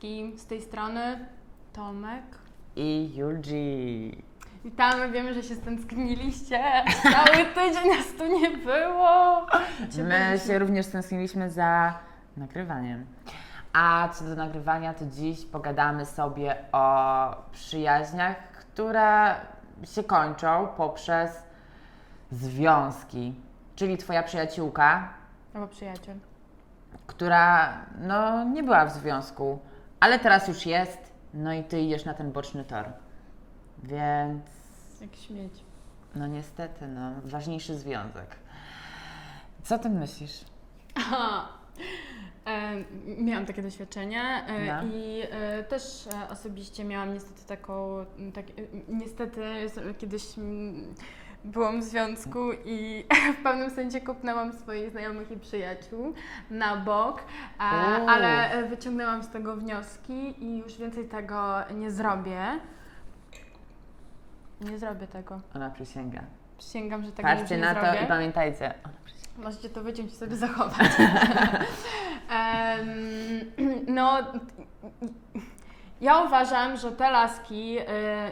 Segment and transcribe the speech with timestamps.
[0.00, 0.38] wszystkim.
[0.38, 1.18] Z tej strony
[1.72, 2.24] Tomek.
[2.76, 4.24] I Yuji.
[4.64, 6.60] Witamy, wiemy, że się stęskniliście.
[7.12, 9.46] Cały tydzień nas tu nie było.
[9.90, 11.98] Cię My się również stęskniliśmy za
[12.36, 13.06] nagrywaniem.
[13.72, 19.34] A co do nagrywania, to dziś pogadamy sobie o przyjaźniach, które
[19.84, 21.42] się kończą poprzez
[22.30, 23.34] związki.
[23.76, 25.08] Czyli twoja przyjaciółka,
[25.54, 26.16] Albo przyjaciel.
[27.06, 29.58] która no, nie była w związku,
[30.00, 30.98] ale teraz już jest,
[31.34, 32.84] no i ty idziesz na ten boczny tor.
[33.82, 34.44] Więc
[35.00, 35.52] Jak śmieć.
[36.14, 38.36] no niestety, no, ważniejszy związek.
[39.62, 40.44] Co ty myślisz?
[40.94, 41.48] Aha.
[42.46, 42.72] E,
[43.22, 44.82] miałam takie doświadczenie e, No.
[44.94, 48.52] i e, też e, osobiście miałam niestety taką, m, tak, e,
[48.88, 49.42] niestety
[49.98, 50.94] kiedyś mm,
[51.44, 53.04] byłam w związku i
[53.40, 56.14] w pewnym sensie kopnęłam swoich znajomych i przyjaciół
[56.50, 57.22] na bok,
[58.08, 62.40] ale wyciągnęłam z tego wnioski i już więcej tego nie zrobię.
[64.60, 65.40] Nie zrobię tego.
[65.54, 66.20] Ona przysięga.
[66.58, 68.04] Przysięgam, że tego Patrzcie nie na to zrobię.
[68.04, 68.74] i pamiętajcie.
[68.84, 69.42] Ona przysięga.
[69.42, 70.88] Możecie to wyciąć i sobie zachować.
[72.30, 72.88] Em,
[73.96, 74.18] no,
[76.00, 77.84] ja uważam, że te laski, e,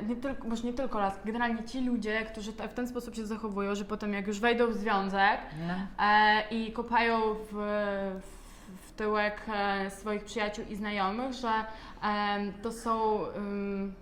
[0.09, 3.75] nie tylko, może nie tylko laski, generalnie ci ludzie, którzy w ten sposób się zachowują,
[3.75, 5.75] że potem jak już wejdą w związek No.
[6.05, 7.53] e, i kopają w,
[8.87, 11.51] w, tyłek e, swoich przyjaciół i znajomych, że
[12.63, 13.95] to są um,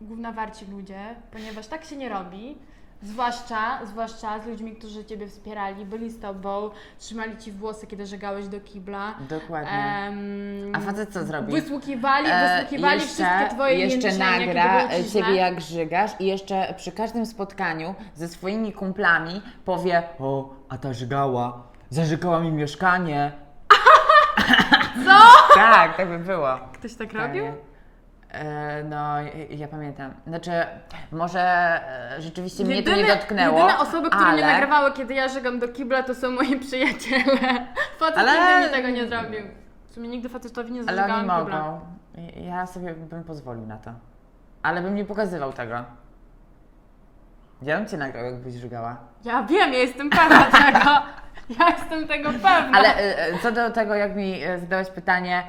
[0.00, 2.58] głównowarci ludzie, ponieważ tak się nie robi.
[3.04, 8.48] Zwłaszcza, zwłaszcza z ludźmi, którzy Ciebie wspierali, byli z Tobą, trzymali Ci włosy, kiedy żegałeś
[8.48, 9.14] do kibla.
[9.28, 9.70] Dokładnie.
[9.70, 11.52] Em, A facet co zrobi?
[11.52, 17.94] Wysłuchiwali, E, wysłuchiwali wszystkie Twoje jeszcze nagra ciebie jak żygasz i jeszcze przy każdym spotkaniu
[18.14, 23.32] ze swoimi kumplami powie o, a ta żygała, zażygała mi mieszkanie.
[25.04, 25.20] Co?
[25.54, 26.58] tak, tak by było.
[26.72, 27.44] Ktoś tak robił?
[28.34, 29.14] E, no,
[29.50, 30.14] ja, pamiętam.
[30.26, 30.50] Znaczy,
[31.12, 33.58] może e, rzeczywiście mnie to nie Jedyne- dotknęło.
[33.60, 34.32] Jedyne osoby, które ale...
[34.42, 37.66] mnie nagrywały, kiedy ja żegam do kibla, to są moi przyjaciele.
[37.98, 39.40] Facet Ale- nigdy tego nie zrobił.
[39.88, 41.62] W sumie nigdy facetowi nie Ale oni zażegałam kibla.
[41.62, 41.80] mogą.
[42.36, 43.90] Ja sobie bym pozwolił na to.
[44.62, 45.84] Ale bym nie pokazywał tego.
[47.62, 48.96] Ja bym cię nagrał, jakbyś żygała.
[49.24, 50.90] Ja wiem, ja jestem pewna tego.
[51.58, 52.78] Ja jestem tego pewna.
[52.78, 55.42] Ale e, co do tego, jak mi zadałeś pytanie,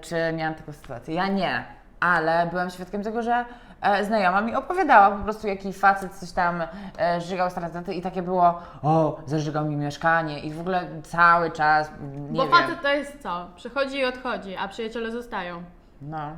[0.00, 1.14] czy miałam taką sytuację.
[1.14, 1.64] Ja nie,
[2.00, 3.44] ale byłam świadkiem tego, że
[3.82, 6.62] e, znajoma mi opowiadała po prostu, jaki facet coś tam
[6.98, 11.90] e, żygał staraty i takie było, o, zażygał mi mieszkanie i w ogóle cały czas,
[12.30, 12.52] nie Bo wiem.
[12.52, 13.46] facet to jest co?
[13.56, 15.62] Przychodzi i odchodzi, a przyjaciele zostają.
[16.02, 16.30] No.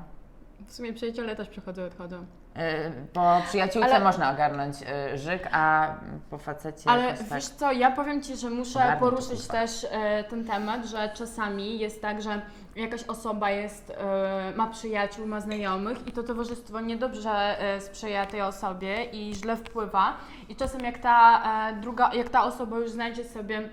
[0.66, 2.26] W sumie przyjaciele też przychodzą i odchodzą.
[2.56, 5.88] E, Po przyjaciółce Ale- można ogarnąć e, żyk, a
[6.30, 7.28] po facecie Ale jakoś tak.
[7.34, 9.52] wiesz co, ja powiem Ci, że muszę Ogarnij to, poruszyć kurwa.
[9.52, 12.40] też e, ten temat, że czasami jest tak, że
[12.76, 18.42] jakaś osoba jest, e, ma przyjaciół, ma znajomych i to towarzystwo niedobrze e, sprzyja tej
[18.42, 20.16] osobie i źle wpływa.
[20.48, 23.68] I czasem jak ta e, druga, jak ta osoba już znajdzie sobie,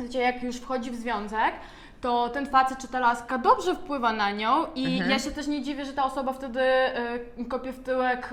[0.00, 1.54] wiecie, jak już wchodzi w związek,
[2.00, 5.10] to ten facet czy ta laska dobrze wpływa na nią i Mhm.
[5.10, 8.30] ja się też nie dziwię, że ta osoba wtedy e, kopie w tyłek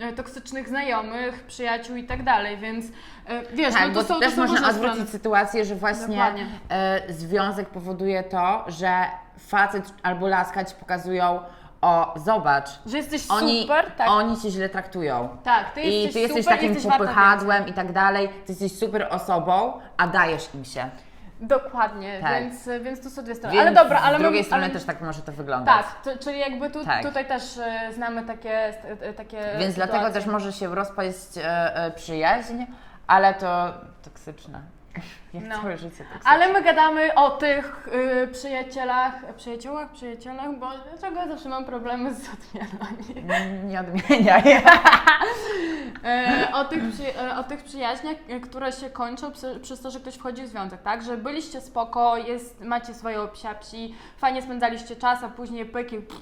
[0.00, 2.86] e, e, toksycznych znajomych, przyjaciół i tak dalej, więc
[3.26, 5.10] e, wiesz, Tak, no to bo są, to też są można odwrócić strony.
[5.10, 6.34] sytuację, że właśnie
[6.70, 9.04] e, związek powoduje to, że
[9.38, 11.40] facet albo laska ci pokazują,
[11.80, 15.28] o, zobacz, Że jesteś oni, super, tak, oni cię źle traktują.
[15.44, 18.72] tak, ty I jesteś ty jesteś super, takim jesteś popychadłem i tak dalej, ty jesteś
[18.78, 20.90] super osobą, a dajesz im się.
[21.40, 22.42] Dokładnie, Tak.
[22.42, 23.56] więc, więc tu są dwie strony.
[23.56, 25.76] Więc ale dobra, ale z drugiej strony ale, też tak może to wyglądać.
[25.76, 27.02] Tak, to, czyli jakby tu, Tak.
[27.02, 30.20] tutaj też e, znamy takie, e, takie Więc dlatego sytuacje.
[30.20, 32.62] też może się rozpaść e, e, przyjaźń,
[33.06, 34.60] ale to toksyczne.
[35.34, 35.56] Jak No.
[35.62, 36.30] całe życie toksyczne.
[36.30, 37.88] Ale my gadamy o tych
[38.24, 43.28] y, przyjacielach, przyjaciółach, przyjacielach, bo dlaczego ja zawsze mam problemy z odmianami?
[43.28, 44.42] Nie, nie odmieniaj.
[46.04, 49.90] E, o, tych przy, e, o tych przyjaźniach, e, które się kończą przy, przez to,
[49.90, 51.02] że ktoś wchodzi w związek, tak?
[51.02, 55.96] Że byliście spoko, jest, macie swoją psiapsi, fajnie spędzaliście czas, a później pyki.
[55.96, 56.20] pff.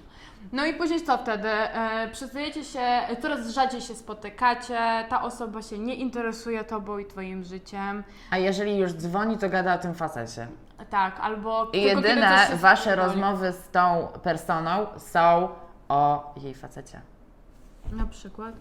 [0.52, 1.48] No i później co wtedy?
[1.48, 2.80] E, przestajecie się,
[3.22, 8.04] coraz rzadziej się spotykacie, ta osoba się nie interesuje tobą i twoim życiem.
[8.30, 10.46] A jeżeli już dzwoni, to gada o tym facecie.
[10.90, 15.48] Tak, albo I tylko kiedy jedyne coś się wasze rozmowy z tą personą są
[15.88, 17.00] o jej facecie.
[17.92, 18.54] Na przykład?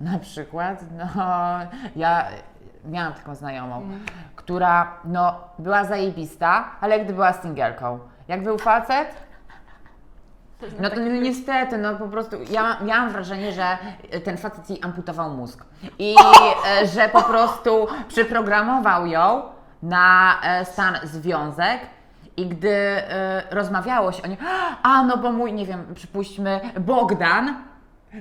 [0.00, 1.22] Na przykład, no,
[1.96, 2.26] ja
[2.84, 4.00] miałam taką znajomą, Mhm.
[4.36, 7.98] która, no, była zajebista, ale gdy była singielką.
[8.28, 9.25] Jak był facet,
[10.80, 13.78] no to niestety, no po prostu, ja miałam wrażenie, że
[14.24, 15.64] ten facet jej amputował mózg.
[15.98, 16.14] I
[16.82, 19.42] e, że po prostu przyprogramował ją
[19.82, 21.80] na e, stan związek
[22.36, 24.38] I gdy e, rozmawiało się o nim,
[24.82, 27.54] a no bo mój, nie wiem, przypuśćmy, Bogdan,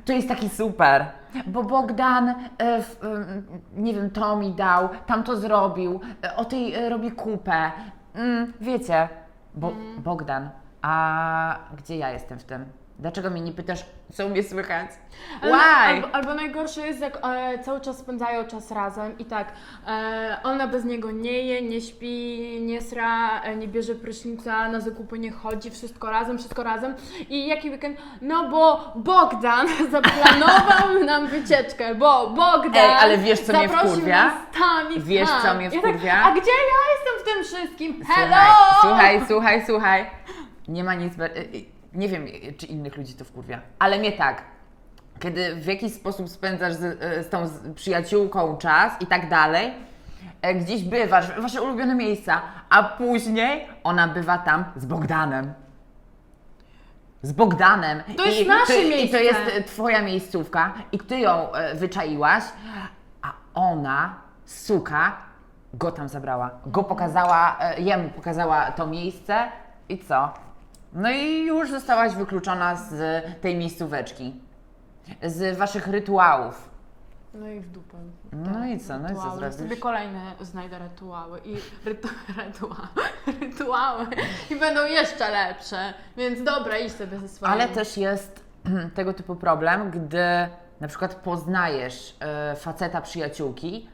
[0.05, 1.05] to jest taki super,
[1.47, 2.83] bo Bogdan, e, e,
[3.75, 7.71] nie wiem, to mi dał, tam to zrobił, e, o tej e, robi kupę.
[8.15, 9.09] Mm, wiecie,
[9.55, 10.49] bo, Bogdan,
[10.89, 12.65] a gdzie ja jestem w tym?
[12.99, 14.89] Dlaczego mnie nie pytasz, co mnie słychać?
[15.41, 15.61] Ale- Why?
[15.95, 19.51] Albo, albo najgorsze jest, jak e, cały czas spędzają czas razem i tak,
[19.87, 24.79] e, ona bez niego nie je, nie śpi, nie sra, e, nie bierze prysznica, na
[24.79, 26.95] zakupy nie chodzi, wszystko razem, wszystko razem.
[27.29, 27.97] I jaki weekend?
[28.21, 34.31] No bo Bogdan zaplanował nam wycieczkę, bo Bogdan Ej, ale wiesz, co mnie wkurwia?
[34.59, 35.41] tam i Wiesz, tam.
[35.41, 36.13] co mnie Ja tak, wkurwia?
[36.23, 38.03] a gdzie ja jestem w tym wszystkim?
[38.05, 38.53] Słuchaj, Hello!
[38.81, 40.05] słuchaj, słuchaj, słuchaj.
[40.67, 41.13] Nie ma nic.
[41.19, 44.41] y, y, Nie wiem, y, czy innych ludzi to wkurwia, ale mnie tak.
[45.19, 49.73] Kiedy w jakiś sposób spędzasz z, z tą przyjaciółką czas i tak dalej,
[50.41, 55.53] e, gdzieś bywasz, wasze ulubione miejsca, a później ona bywa tam z Bogdanem.
[57.21, 58.03] Z Bogdanem.
[58.17, 59.17] To jest nasze to, I miejsce.
[59.17, 62.43] to jest twoja miejscówka i ty ją e, wyczaiłaś,
[63.21, 64.15] a ona,
[64.45, 65.17] suka,
[65.73, 66.51] go tam zabrała.
[66.65, 69.47] Go pokazała, e, jemu pokazała to miejsce
[69.89, 70.33] i co?
[70.95, 74.35] No i już zostałaś wykluczona z tej miejscóweczki.
[75.23, 76.69] Z waszych rytuałów.
[77.33, 77.97] No i w dupę.
[78.33, 78.99] No i co?
[78.99, 79.39] No i co Rytuały.
[79.39, 79.57] zrobisz?
[79.57, 81.55] Sobie kolejne znajdę rytuały i
[81.85, 82.07] rytu,
[82.45, 82.87] rytuały,
[83.41, 84.07] rytuały
[84.51, 85.93] i będą jeszcze lepsze.
[86.17, 87.51] Więc dobra, idź sobie ze swoim.
[87.53, 88.43] Ale też jest
[88.95, 90.23] tego typu problem, gdy
[90.79, 93.89] na przykład poznajesz e, faceta przyjaciółki,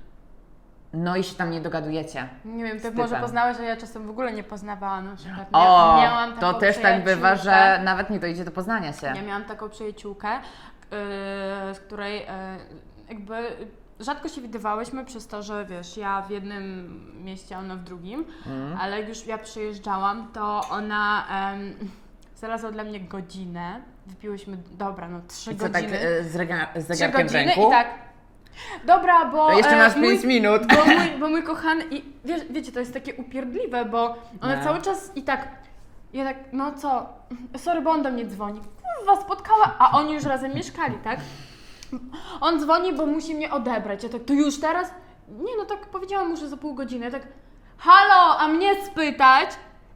[0.94, 2.30] no i się tam nie dogadujecie.
[2.46, 5.48] Nie wiem, ty z może poznałeś, a ja czasem w ogóle nie poznawałam na przykład.
[5.52, 5.58] O,
[5.98, 9.08] Mia- miałam to też tak bywa, że nawet nie dojdzie do poznania się.
[9.08, 10.28] Ja miałam taką przyjaciółkę,
[10.92, 10.98] yy,
[11.76, 12.26] z której yy,
[13.10, 13.34] jakby
[14.00, 18.78] rzadko się widywałyśmy przez to, że wiesz, ja w jednym mieście, ona w drugim, Mm.
[18.82, 21.74] ale jak już ja przyjeżdżałam, to ona em,
[22.40, 23.82] znalazła dla mnie godzinę.
[24.06, 26.24] Wypiłyśmy, dobra, no trzy I co tak godziny.
[26.24, 27.68] z, rega- z trzy zegarkiem w godziny ręku?
[27.68, 27.88] i tak.
[28.86, 29.48] Dobra, bo.
[29.48, 30.62] To jeszcze e, masz mój- 5 minut.
[30.68, 34.64] Bo mój, bo mój kochany, i wiesz, wiecie, to jest takie upierdliwe, bo ona No.
[34.64, 35.48] cały czas i tak,
[36.14, 37.10] ja tak, no co,
[37.58, 38.60] sorry, bo on do mnie dzwoni.
[38.98, 41.20] Kurwa, spotkała, a oni już razem mieszkali, tak?
[42.42, 44.04] On dzwoni, bo musi mnie odebrać.
[44.04, 44.92] Ja tak, to już teraz?
[45.28, 47.06] Nie, no tak powiedziałam mu, że za pół godziny.
[47.06, 47.28] Ja tak,
[47.78, 49.50] halo, a mnie spytać?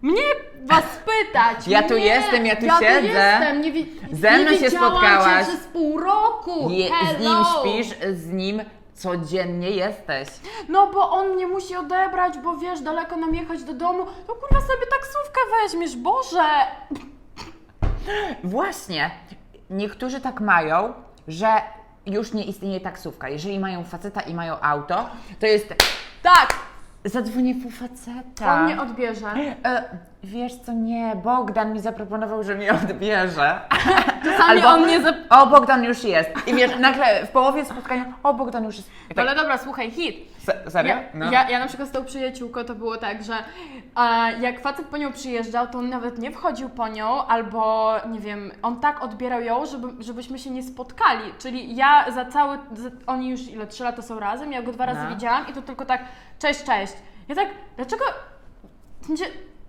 [0.05, 0.21] Mnie
[0.65, 1.67] was spytać!
[1.67, 2.99] Ja tu jestem, ja tu ja siedzę.
[3.01, 5.45] Tu jestem, nie, wi- Ze mną nie się spotkałaś.
[5.45, 6.69] Cię przez pół roku!
[6.69, 8.61] Je, z nim śpisz, z nim
[8.93, 10.27] codziennie jesteś.
[10.69, 14.05] No bo on mnie musi odebrać, bo wiesz, daleko nam jechać do domu.
[14.27, 16.43] No kurwa sobie taksówkę weźmiesz, Boże!
[18.43, 19.11] Właśnie.
[19.69, 20.93] Niektórzy tak mają,
[21.27, 21.47] że
[22.05, 23.29] już nie istnieje taksówka.
[23.29, 25.09] Jeżeli mają faceta i mają auto,
[25.39, 25.67] to jest
[26.23, 26.53] Tak,
[27.05, 28.53] zadzwonię po faceta.
[28.59, 29.27] on mnie odbierze.
[29.65, 29.83] E,
[30.25, 33.59] wiesz co, nie, Bogdan mi zaproponował, że mnie odbierze.
[34.25, 35.15] Czasami on mnie zap...
[35.29, 36.29] O, Bogdan już jest.
[36.47, 38.89] I wiesz, nagle w połowie spotkania, o, Bogdan już jest.
[39.11, 40.15] I tak, Ale dobra, słuchaj, hit.
[40.43, 40.95] se, serio?
[40.95, 41.31] Ja, No.
[41.31, 43.33] ja, ja na przykład z tą przyjaciółką to było tak, że
[43.97, 48.19] e, jak facet po nią przyjeżdżał, to on nawet nie wchodził po nią, albo nie
[48.19, 51.33] wiem, on tak odbierał ją, żeby, żebyśmy się nie spotkali.
[51.39, 54.85] Czyli ja za cały, za, oni już ile, trzy lata są razem, ja go dwa
[54.85, 55.09] razy No.
[55.09, 56.01] widziałam i to tylko tak,
[56.39, 56.93] cześć, cześć.
[57.27, 58.03] Ja tak, dlaczego,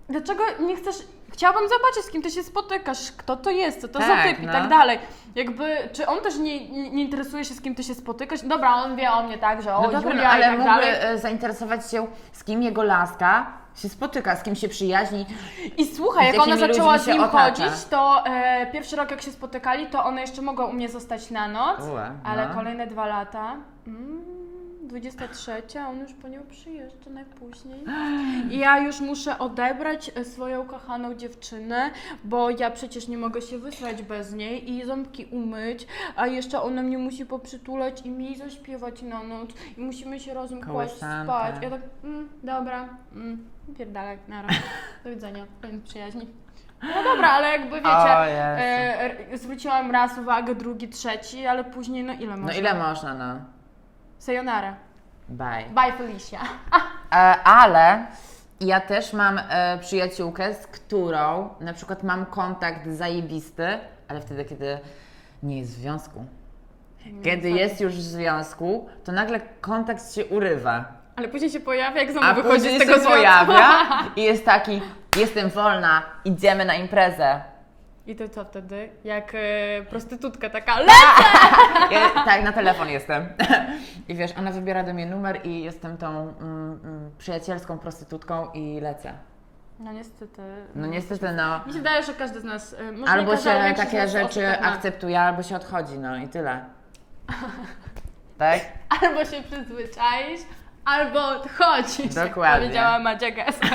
[0.09, 0.95] dlaczego nie chcesz,
[1.33, 4.39] chciałabym zobaczyć z kim ty się spotykasz, kto to jest, co to za Tak, typ
[4.39, 4.53] i no.
[4.53, 4.99] tak dalej.
[5.35, 8.41] Jakby, czy on też nie, nie, interesuje się z kim ty się spotykasz?
[8.41, 10.51] Dobra, on wie o mnie tak, że o No dobra, no, Julia i ale tak
[10.59, 10.93] mógłby dalej.
[11.01, 15.25] e, zainteresować się, z kim jego laska się spotyka, z kim się przyjaźni.
[15.77, 17.63] I słuchaj, jak ona zaczęła z nim otacza?
[17.65, 21.31] chodzić, to e, pierwszy rok jak się spotykali, to ona jeszcze mogła u mnie zostać
[21.31, 22.55] na noc, Ue, ale no.
[22.55, 23.55] kolejne dwa lata,
[23.87, 24.36] mm,
[24.87, 27.83] 23, a on już po nią przyjeżdża najpóźniej.
[28.51, 31.91] I ja już muszę odebrać e, swoją kochaną dziewczynę,
[32.23, 36.83] bo ja przecież nie mogę się wysłać bez niej i ząbki umyć, a jeszcze ona
[36.83, 41.55] mnie musi poprzytulać i mi zaśpiewać na noc i musimy się razem kłaść spać.
[41.61, 44.49] Ja tak, mm, dobra, mm, pierdalek, nara,
[45.03, 46.27] do widzenia, koniec przyjaźni.
[46.83, 52.13] No dobra, ale jakby wiecie, O e, zwróciłam raz uwagę, drugi, trzeci, ale później no
[52.13, 52.53] ile No można?
[52.59, 53.56] ile można, no.
[54.19, 54.75] Sayonara.
[55.29, 55.65] Bye.
[55.75, 56.39] Bye Felicia.
[57.11, 58.05] E, ale
[58.59, 63.67] ja też mam e, przyjaciółkę, z którą na przykład mam kontakt zajebisty,
[64.07, 64.79] ale wtedy, kiedy
[65.43, 66.25] nie jest w związku.
[67.23, 70.85] Kiedy jest już w związku, to nagle kontakt się urywa.
[71.15, 73.17] Ale później się pojawia, jak znowu A wychodzi później z tego się związku.
[73.17, 73.63] pojawia
[74.15, 74.81] i jest taki,
[75.17, 77.41] jestem wolna, idziemy na imprezę.
[78.07, 78.89] I to co wtedy?
[79.03, 79.37] Jak e,
[79.89, 80.87] prostytutka taka, le!
[81.91, 83.27] Ja, tak, na telefon jestem.
[84.09, 88.79] I wiesz, ona wybiera do mnie numer i jestem tą mm, mm, przyjacielską prostytutką i
[88.81, 89.13] lecę.
[89.79, 90.41] No niestety.
[90.75, 91.59] No niestety, no.
[91.65, 92.73] Mi się wydaje, że każdy z nas.
[92.73, 94.67] y, Może Albo nie się każdy, ale większość takie nas rzeczy tak ma.
[94.67, 96.65] akceptuje, albo się odchodzi, no i tyle.
[98.37, 98.59] Tak?
[99.01, 100.41] Albo się przyzwyczaisz,
[100.87, 102.15] albo odchodzisz.
[102.15, 102.59] jak Dokładnie.
[102.59, 103.71] Powiedziała Madzia Gessler.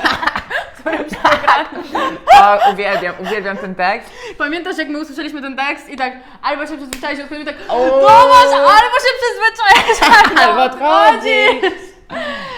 [2.41, 4.11] O, uwielbiam, uwielbiam ten tekst.
[4.39, 7.57] Pamiętasz, jak my usłyszeliśmy ten tekst i tak albo się przyzwyczaisz, odchodzisz, tak!
[7.67, 10.13] Tomasz, albo się przyzwyczaisz,
[10.49, 11.73] Albo odchodzisz.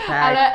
[0.07, 0.23] Tak.
[0.23, 0.53] Ale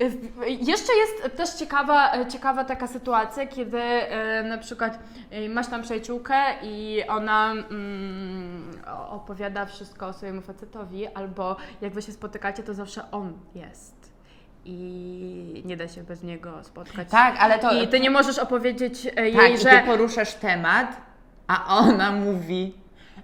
[0.00, 4.98] w- jeszcze jest też ciekawa, e, ciekawa taka sytuacja, kiedy e, na przykład
[5.30, 8.45] e, masz tam przyjaciółkę i ona mm,
[9.10, 14.12] opowiada wszystko o swojemu facetowi, albo jak wy się spotykacie, to zawsze on jest.
[14.64, 17.08] I nie da się bez niego spotkać.
[17.10, 17.72] Tak, ale to...
[17.82, 19.70] I ty nie możesz opowiedzieć e, tak, jej, że...
[19.70, 20.96] ty poruszasz temat,
[21.46, 22.74] a ona mówi...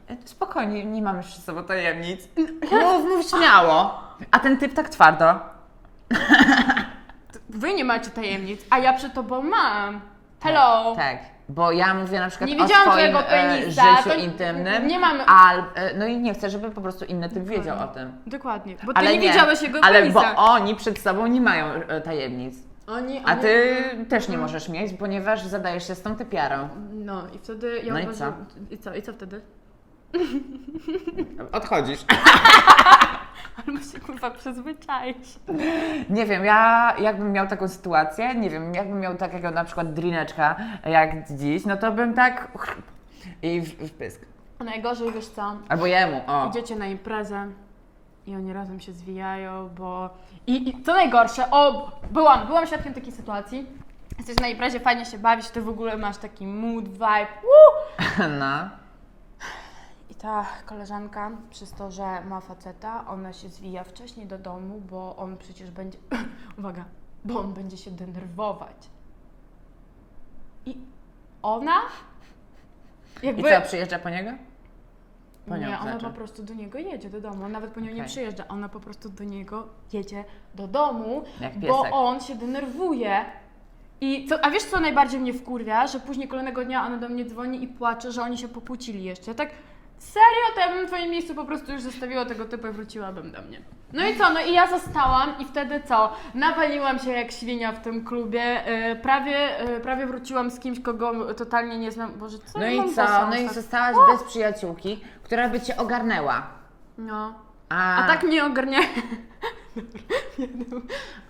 [0.09, 2.29] "E, Spokojnie, nie mamy przy sobą tajemnic.
[2.73, 4.01] Mów, mów śmiało.
[4.31, 5.41] A ten typ tak twardo.
[7.49, 10.01] Wy nie macie tajemnic, a ja przy tobą mam.
[10.43, 10.97] Hello!
[10.97, 11.19] Tak,
[11.55, 13.25] bo ja mówię na przykład Nie o widziałam swoim twojego e,
[13.61, 14.87] penisa, życiu to intymnym.
[14.87, 17.87] nie mamy- Al, e, no i nie chcę, żeby po prostu inny typ wiedział o
[17.89, 18.13] tym.
[18.27, 20.21] Dokładnie, bo ty Ale nie, widziałeś jego Ale penisa.
[20.37, 22.55] bo oni przed sobą nie mają e, tajemnic.
[22.87, 23.77] Oni, A oni- ty
[24.09, 26.69] też nie możesz mieć, ponieważ zadajesz się z tą typiarą.
[26.93, 28.35] No i wtedy ja No i uważam...
[28.71, 28.95] I co?
[28.95, 29.41] I co wtedy?
[31.53, 32.05] Odchodzisz.
[33.67, 35.39] Albo się kurwa przyzwyczaić.
[36.11, 40.57] Nie wiem, ja jakbym miał taką sytuację, nie wiem, jakbym miał takiego na przykład drineczka
[40.87, 42.49] jak dziś, no to bym tak
[43.43, 44.21] i w, w pysk.
[44.65, 45.57] Najgorzej, wiesz co?
[45.69, 46.49] Albo jemu, o.
[46.49, 47.47] Idziecie na imprezę
[48.27, 50.11] i oni razem się zwijają, bo...
[50.47, 53.67] I, I co najgorsze, o, byłam, byłam świadkiem takiej sytuacji.
[54.19, 58.27] Jesteś na imprezie, fajnie się bawisz, ty w ogóle masz taki mood, vibe, woo!
[58.41, 58.82] No.
[60.23, 65.17] I ta koleżanka, przez to, że ma faceta, ona się zwija wcześniej do domu, bo
[65.17, 65.99] on przecież będzie.
[66.59, 66.85] Uwaga,
[67.25, 68.77] bo on będzie się denerwować.
[70.67, 70.79] I
[71.43, 71.75] ona.
[73.23, 73.51] I Jakby.
[73.51, 74.31] co, przyjeżdża po niego?
[75.47, 76.07] Po nie, ona znaczy.
[76.07, 77.49] po prostu do niego jedzie do domu.
[77.49, 78.07] Nawet po nią nie Okej.
[78.07, 78.49] przyjeżdża.
[78.49, 80.25] Ona po prostu do niego jedzie
[80.55, 81.23] do domu,
[81.69, 83.25] bo on się denerwuje.
[84.01, 85.87] I co, a wiesz, co najbardziej mnie wkurwia?
[85.87, 89.31] Że później kolejnego dnia ona do mnie dzwoni i płacze, że oni się pokłócili jeszcze.
[89.31, 89.51] Ja tak,
[90.03, 90.55] serio?
[90.55, 93.43] To ja bym w twoim miejscu po prostu już zostawiła tego typu i wróciłabym do
[93.43, 93.61] mnie.
[93.93, 94.31] No i co?
[94.31, 96.13] No i ja zostałam i wtedy co?
[96.35, 98.63] Nawaliłam się jak świnia w tym klubie.
[98.67, 102.13] Yy, prawie, yy, prawie wróciłam z kimś, kogo totalnie nie znam.
[102.19, 103.27] Boże, co No ja i mam co?
[103.31, 106.47] No i zostałaś bez przyjaciółki, która by cię ogarnęła.
[106.99, 107.35] No.
[107.73, 108.79] A, A tak mnie ogarnia.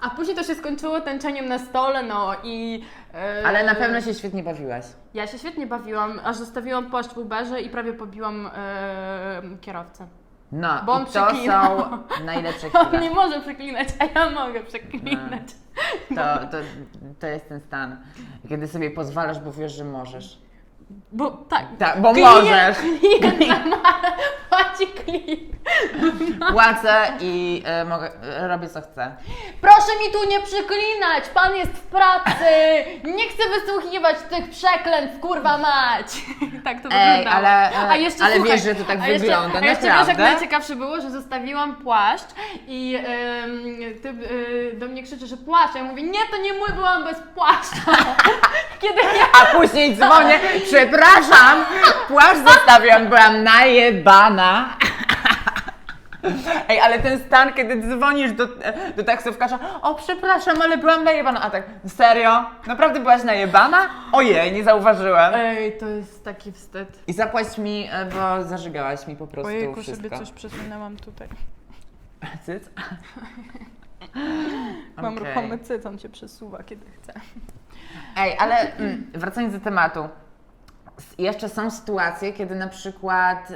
[0.01, 2.85] A później to się skończyło tańczeniem na stole, no i.
[3.15, 4.85] e, Ale na pewno się świetnie bawiłaś.
[5.15, 10.07] Ja się świetnie bawiłam, aż zostawiłam płaszcz w Uberze i prawie pobiłam e, kierowcę.
[10.53, 13.03] No, Bo on i to są najlepsze On chwile.
[13.03, 15.43] nie może przeklinać, a ja mogę przeklinać.
[16.09, 16.57] To, to,
[17.21, 17.97] to jest ten stan,
[18.49, 20.42] kiedy sobie pozwalasz, bo wiesz, że możesz.
[21.13, 21.63] Bo tak.
[21.79, 22.77] Tak, bo klient- możesz.
[23.39, 24.01] Klient ma-
[24.51, 25.53] płaci klient.
[26.53, 29.17] Płacę i e, mogę, e, robię co chcę.
[29.61, 32.45] Proszę mi tu nie przeklinać, pan jest w pracy.
[33.05, 36.07] Nie chcę wysłuchiwać tych przeklęć, kurwa mać.
[36.65, 37.37] Tak to Ej, wyglądało.
[37.47, 39.83] ale, e, A jeszcze, ale słuchaj, wiesz, że to tak a jeszcze, wygląda, A jeszcze
[39.99, 42.27] wiesz, jak najciekawsze było, że zostawiłam płaszcz
[42.67, 43.65] i em,
[44.03, 45.75] ty y, do mnie krzyczy, że płaszcz.
[45.75, 48.05] Ja mówię, nie, to nie mój, byłam bez płaszcza.
[48.83, 50.41] Kiedy ja A później dzwonię,
[50.87, 51.65] przepraszam,
[52.09, 54.77] płaszcz zostawiłam, byłam najebana.
[56.69, 58.49] Ej, ale ten stan, kiedy dzwonisz do,
[58.97, 61.41] do taksówkarza, o przepraszam, ale byłam najebana.
[61.41, 62.45] A tak, serio?
[62.67, 63.79] Naprawdę byłaś najebana?
[64.13, 65.35] Ojej, nie zauważyłem.
[65.35, 67.03] Ej, to jest taki wstyd.
[67.07, 70.09] I zapłać mi, e, bo zażygałaś mi po prostu Ojejku, wszystko.
[70.09, 71.29] sobie coś przesunęłam tutaj.
[72.43, 72.71] Cyc?
[74.97, 75.29] Mam Okej.
[75.29, 77.13] ruchomy cyc, on się przesuwa, kiedy chce.
[78.17, 80.09] Ej, ale mm, wracając do tematu.
[81.19, 83.55] Jeszcze są sytuacje, kiedy na przykład y,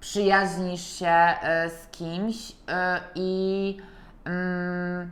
[0.00, 1.34] przyjaźnisz się
[1.66, 2.54] y, z kimś y,
[3.14, 3.76] i,
[4.24, 5.10] mm,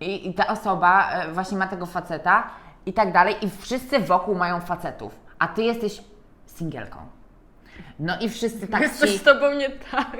[0.00, 2.50] i, i ta osoba y, właśnie ma tego faceta
[2.86, 6.02] i tak dalej i wszyscy wokół mają facetów, a ty jesteś
[6.46, 6.98] singielką.
[7.98, 9.00] No i wszyscy tak Jest ci...
[9.00, 10.16] coś z tobą nie tak.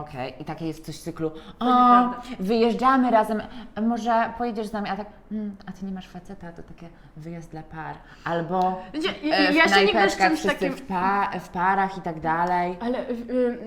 [0.00, 1.30] Okej, i takie jest coś w cyklu,
[1.60, 2.22] o, nieprawda.
[2.40, 3.42] wyjeżdżamy razem,
[3.82, 7.50] może pojedziesz z nami, a tak, mm, a ty nie masz faceta, to takie wyjazd
[7.50, 7.96] dla par.
[8.24, 11.30] Albo Wiecie, e, ja- w ja się nigdy z knajpeczkach czymś wszyscy takim- w, pa,
[11.40, 12.76] w parach i tak dalej.
[12.80, 13.58] Ale y, y,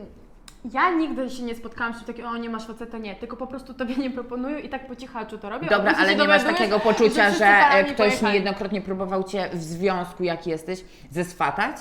[0.73, 3.47] ja nigdy się nie spotkałam z czymś takim, o nie masz faceta, nie, tylko po
[3.47, 5.67] prostu tobie nie proponują i tak po cichaczu to robię.
[5.67, 8.31] a Dobra, później ale nie masz dowiadujesz, takiego poczucia, wszyscy że e, parami ktoś pojechali.
[8.33, 11.77] niejednokrotnie próbował cię w związku, jaki jesteś, zeswatać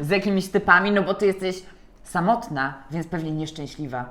[0.00, 1.62] z jakimiś typami, no bo ty jesteś
[2.02, 4.04] samotna, więc pewnie nieszczęśliwa.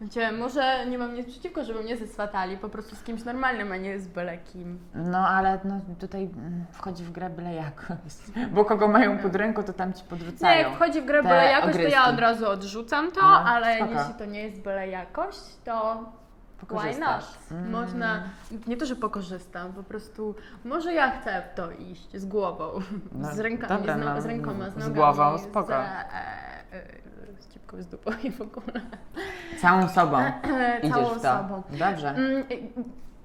[0.00, 3.76] Wiecie, może nie mam nic przeciwko, żeby mnie zeswatali, po prostu z kimś normalnym, a
[3.76, 4.78] nie z byle kim.
[4.94, 8.18] No ale no, tutaj mm, wchodzi w grę byle jakość.
[8.54, 10.58] Bo kogo mają pod ręką, to tam ci Nie, podrzucają.
[10.68, 13.76] jak wchodzi w grę te byle jakość, to ja od razu odrzucam to, No, ale
[13.76, 13.92] spoko.
[13.92, 16.04] jeśli to nie jest byle jakość, to
[16.70, 17.38] why not?
[17.50, 17.70] Mm.
[17.70, 18.22] Można,
[18.66, 20.34] nie to, że pokorzystam, po prostu
[20.64, 22.70] może ja chcę w to iść z głową,
[23.12, 25.66] No, z rękami, dobra, z, no, no, z rękoma, z z nogami, głową, spoko.
[25.68, 26.63] z, e,
[27.40, 28.80] z cipką z dupą i w ogóle.
[29.60, 30.18] Całą sobą
[30.82, 31.38] idziesz Całą w to.
[31.38, 31.62] sobą.
[31.70, 32.08] Dobrze.
[32.08, 32.44] Mm,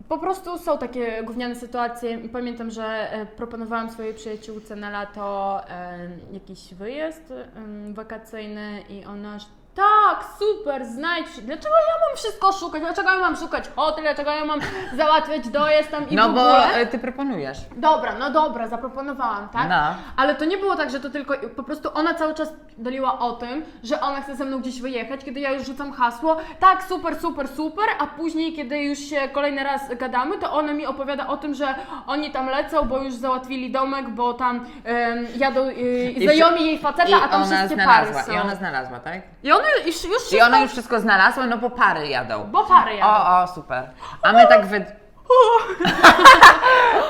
[0.08, 2.18] Po prostu są takie gówniane sytuacje.
[2.30, 5.98] Pamiętam, że e, proponowałam swojej przyjaciółce na lato e,
[6.32, 9.38] jakiś wyjazd em, wakacyjny i ona
[9.80, 11.28] tak, super, znajdź.
[11.42, 12.82] Dlaczego ja mam wszystko szukać?
[12.82, 14.04] Dlaczego ja mam szukać hotel?
[14.04, 14.60] Dlaczego ja mam
[14.96, 16.74] załatwiać dojazd tam i No w bo ogóle?
[16.76, 17.58] e, ty proponujesz.
[17.76, 19.70] Dobra, no dobra, zaproponowałam, tak?
[19.70, 19.96] No.
[20.18, 23.32] Ale to nie było tak, że to tylko, po prostu ona cały czas doliła o
[23.32, 27.16] tym, że ona chce ze mną gdzieś wyjechać, kiedy ja już rzucam hasło, tak, super,
[27.20, 31.38] super, super, a później, kiedy już się kolejny raz gadamy, to ona mi opowiada o
[31.38, 31.76] tym, że
[32.08, 35.74] oni tam lecą, bo już załatwili domek, bo tam em, jadą y,
[36.16, 38.34] I znajomi jej faceta, I a tam ona wszystkie znalazła, pary są.
[38.34, 39.22] i ona znalazła, tak?
[39.44, 42.44] I one już, już I ona już wszystko znalazła, no bo pary jadą.
[42.52, 43.10] bo pary jadą.
[43.12, 43.90] O, o, super.
[44.24, 44.86] A my tak wy...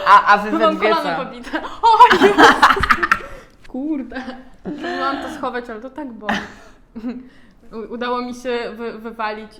[0.07, 1.25] A, a wy we Mam dwie kolano co?
[1.25, 1.61] pobite.
[1.81, 2.47] O Jezus!
[3.67, 4.21] Kurde.
[4.63, 6.37] Próbowałam to schować, ale to tak boli.
[7.71, 9.51] U- Udało mi się wy, wywalić,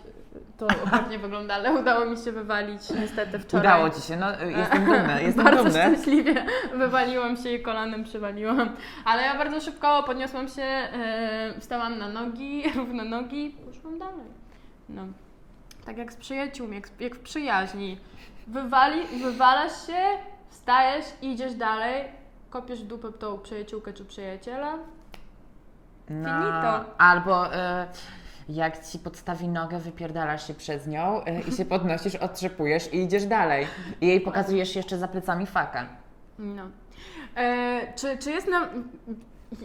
[0.58, 3.66] to okropnie wygląda, ale udało mi się wywalić niestety wczoraj.
[3.66, 8.70] Udało Ci się, no jestem dumny, jestem bardzo szczęśliwie wywaliłam się i kolanem przywaliłam.
[9.06, 14.26] Ale ja bardzo szybko podniosłam się, e, wstałam na nogi, równe nogi i poszłam dalej.
[14.90, 15.06] No.
[15.86, 17.98] Tak jak z przyjaciółmi, jak, jak w przyjaźni.
[18.48, 20.00] Wywali, wywalasz się,
[20.50, 22.04] wstajesz, idziesz dalej,
[22.50, 24.74] kopiesz dupę tą przyjaciółkę czy przyjaciela.
[26.10, 26.86] No, Finito.
[26.98, 27.58] albo y,
[28.50, 33.26] jak Ci podstawi nogę, wypierdalasz się przez nią y, i się podnosisz, otrzepujesz i idziesz
[33.26, 33.68] dalej.
[34.02, 35.86] I jej pokazujesz jeszcze za plecami faka.
[36.40, 36.64] No.
[37.38, 38.90] E, czy, czy jest nam.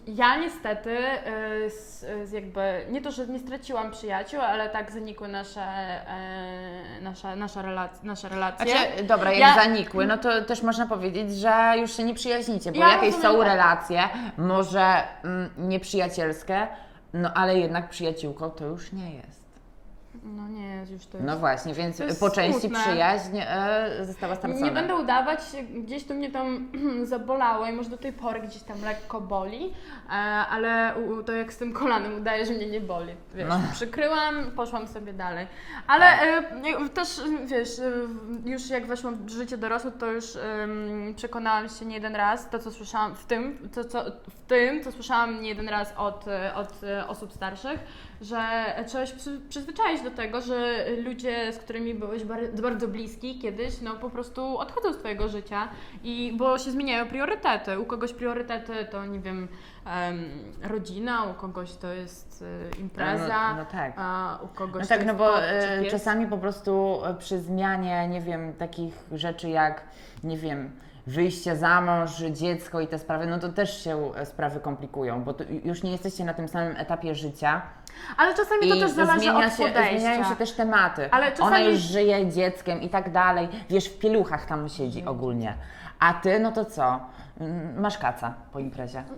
[0.07, 5.29] Ja niestety e, z, z jakby, nie to, że nie straciłam przyjaciół, ale tak zanikły
[5.29, 8.67] nasze, e, nasze, nasze, relac- nasze relacje.
[8.67, 12.73] Znaczy, dobra, jak Ja- zanikły, no to też można powiedzieć, że już się nie przyjaźnicie,
[12.73, 13.47] bo Ja jakieś rozumiem są tak.
[13.49, 14.01] relacje,
[14.39, 16.67] może mm, nieprzyjacielskie,
[17.15, 19.44] no ale jednak przyjaciółką to już nie jest.
[20.27, 21.27] No nie, już to jest.
[21.29, 22.81] No właśnie, więc po części smutne.
[22.81, 24.67] przyjaźń e, została stracona.
[24.67, 25.41] Nie będę udawać,
[25.75, 26.69] gdzieś to mnie tam
[27.05, 29.73] zabolało i może do tej pory gdzieś tam lekko boli,
[30.09, 30.11] e,
[30.51, 33.15] ale u- to jak z tym kolanem udaje, że mnie nie boli.
[33.35, 33.61] Wiesz, No.
[33.73, 35.47] przykryłam, poszłam sobie dalej.
[35.87, 36.27] Ale Tak.
[36.87, 37.09] e, też,
[37.47, 37.91] wiesz, e,
[38.51, 40.25] już jak weszłam w życie dorosłe, to już
[41.17, 44.93] przekonałam się nie jeden raz, to co słyszałam w tym, to, co, w tym, co
[44.93, 47.81] słyszałam nie jeden raz od, e, od e, osób starszych,
[48.21, 53.39] że trzeba się przy, przyzwyczaić do tego, że ludzie, z którymi byłeś bar, bardzo bliski
[53.39, 55.69] kiedyś, no po prostu odchodzą z Twojego życia
[56.05, 57.79] i bo się zmieniają priorytety.
[57.79, 59.49] U kogoś priorytety to, nie wiem,
[59.87, 60.25] em,
[60.63, 62.45] rodzina, u kogoś to jest
[62.77, 63.93] e, impreza, No, no tak.
[63.97, 67.41] a u kogoś No to tak, jest no bo e, czasami po prostu e, przy
[67.41, 69.83] zmianie, nie wiem, takich rzeczy jak,
[70.25, 70.71] nie wiem,
[71.07, 75.35] wyjście za mąż, dziecko i te sprawy, no to też się e, sprawy komplikują, bo
[75.65, 77.63] już nie jesteście na tym samym etapie życia.
[78.17, 79.99] Ale czasami to też zależy zmienia od się, podejścia.
[79.99, 81.11] zmieniają się też tematy.
[81.11, 83.49] Ale Ona czasami- już żyje dzieckiem i tak dalej.
[83.71, 85.55] Wiesz, w pieluchach tam siedzi ogólnie.
[85.99, 87.01] A ty, no to co?
[87.41, 89.05] Mm, Masz kaca po imprezie.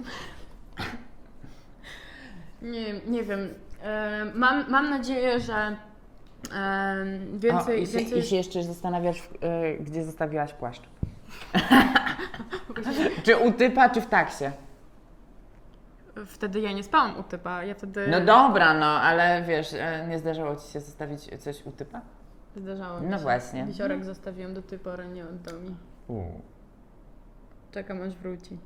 [2.63, 3.55] Nie, nie wiem.
[3.83, 5.77] E, mam, mam nadzieję, że
[6.55, 6.97] e,
[7.35, 9.29] więcej, o, i, się, więcej I się jeszcze zastanawiasz,
[9.81, 10.83] gdzie zostawiłaś płaszcz.
[13.25, 14.45] czy u typa, czy w taksie?
[16.27, 20.19] Wtedy ja nie spałam u typa, ja wtedy No dobra, no, ale wiesz, e, nie
[20.19, 22.01] zdarzało Ci się zostawić coś u typa?
[22.57, 23.23] zdarzało mi No się.
[23.23, 23.65] właśnie.
[23.65, 25.77] Wisiorek zostawiłam do tej pory, nie oddał mi.
[27.73, 28.59] Czekam aż wróci.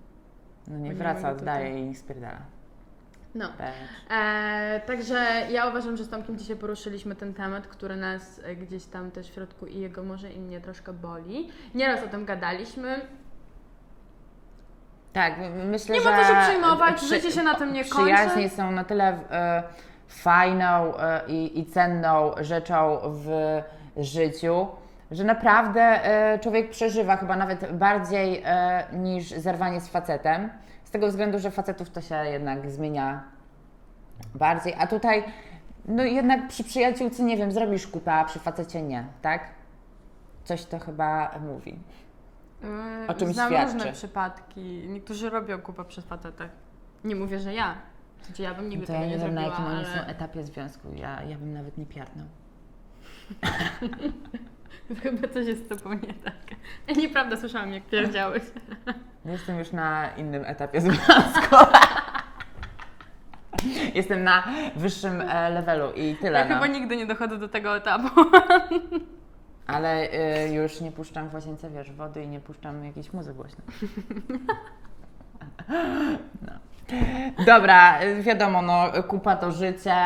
[0.68, 2.38] No nie Bo nie wraca, mogę oddaje i spierdala.
[3.34, 3.48] No.
[4.10, 8.84] E, także ja uważam, że z Tomkiem dzisiaj poruszyliśmy ten temat, który nas e, gdzieś
[8.84, 11.48] tam też w środku i jego może i mnie troszkę boli.
[11.74, 13.00] Nieraz o tym gadaliśmy.
[15.12, 15.34] Tak,
[15.66, 16.10] myślę, Nie że...
[16.10, 18.14] ma co się przejmować, przy- życie się na tym nie kończy.
[18.14, 19.62] Przyjaźnie są na tyle e,
[20.08, 23.60] fajną e, i, cenną rzeczą w
[23.96, 24.66] życiu,
[25.10, 28.42] że naprawdę e, człowiek przeżywa chyba nawet bardziej
[28.92, 30.50] niż zerwanie z facetem.
[30.90, 33.22] Z tego względu, że facetów to się jednak zmienia
[34.34, 34.74] bardziej.
[34.78, 35.24] A tutaj,
[35.84, 39.44] no jednak przy przyjaciółce, nie wiem, zrobisz kupę, a przy facecie nie, tak?
[40.44, 41.78] Coś to chyba mówi.
[42.62, 42.68] Yy,
[43.08, 43.74] O czym Znam świadczy.
[43.74, 44.84] różne przypadki.
[44.88, 46.50] Niektórzy robią kupę przez facetach.
[47.04, 47.74] Nie mówię, że ja.
[48.26, 50.04] Znaczy ja bym nigdy To tego ja nie, nie wiem, na zrobiła, jakim oni ale...
[50.04, 50.88] są etapie związku.
[50.94, 52.26] Ja, ja bym nawet nie piarnął.
[55.02, 56.34] Chyba coś jest z tobą nie tak.
[56.96, 58.42] Nieprawda słyszałam, jak pierdziałeś.
[59.24, 61.56] Jestem już na innym etapie związku.
[63.94, 64.44] Jestem na
[64.76, 66.38] wyższym e, levelu i tyle.
[66.38, 66.54] Ja no.
[66.54, 68.20] chyba nigdy nie dochodzę do tego etapu.
[69.66, 70.08] Ale
[70.46, 73.64] y, już nie puszczam w łazience, wiesz, wody i nie puszczam jakiejś muzyki głośno.
[76.42, 76.52] No.
[77.46, 79.96] Dobra, wiadomo, no, kupa to życie,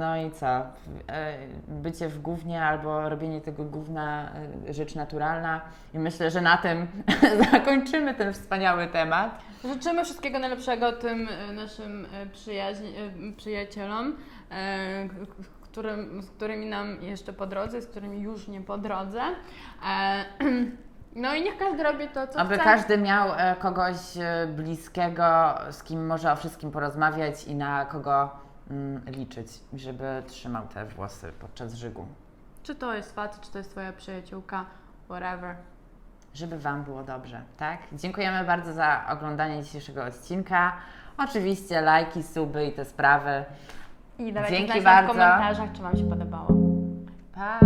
[0.00, 0.46] no i co?
[0.46, 0.62] E,
[1.68, 4.30] bycie w gównie albo robienie tego gówna
[4.68, 5.60] e, rzecz naturalna.
[5.94, 6.86] I myślę, że na tym
[7.52, 9.40] zakończymy ten wspaniały temat.
[9.64, 12.06] Życzymy wszystkiego najlepszego tym e, naszym
[13.36, 14.14] przyjacielom,
[15.78, 19.22] którym, z którymi nam jeszcze po drodze, z którymi już nie po drodze.
[21.18, 22.64] No i niech każdy robi to, co Aby chce.
[22.64, 28.30] każdy miał e, kogoś e, bliskiego, z kim może o wszystkim porozmawiać i na kogo
[28.70, 32.06] mm, liczyć, żeby trzymał te włosy podczas żygu.
[32.62, 34.64] Czy to jest facet, czy to jest twoja przyjaciółka,
[35.04, 35.56] whatever.
[36.34, 37.78] Żeby Wam było dobrze, tak?
[37.92, 40.72] Dziękujemy bardzo za oglądanie dzisiejszego odcinka.
[41.18, 43.44] Oczywiście lajki, suby i te sprawy.
[44.18, 46.48] I dawajcie Dzięki znać w komentarzach, czy Wam się podobało.
[47.34, 47.58] Pa!